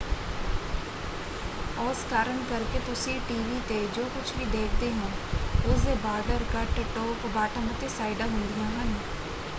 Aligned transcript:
ਉਸ 1.79 1.97
ਕਾਰਨ 2.05 2.41
ਕਰਕੇ 2.45 2.79
ਤੁਸੀਂ 2.85 3.19
ਟੀਵੀ 3.27 3.59
‘ਤੇ 3.67 3.77
ਜੋ 3.89 4.07
ਕੁੱਝ 4.07 4.25
ਵੀ 4.31 4.45
ਦੇਖਦੇ 4.47 4.91
ਹੋ 4.93 5.09
ਉਸ 5.65 5.85
‘ਤੇ 5.85 5.95
ਬਾਰਡਰ 6.03 6.43
ਕੱਟ 6.51 6.79
ਟੋਪ 6.95 7.27
ਬਾਟਮ 7.31 7.71
ਅਤੇ 7.71 7.89
ਸਾਈਡਾਂ 7.91 8.27
ਹੁੰਦੀਆਂ 8.29 8.69
ਹਨ। 8.73 8.95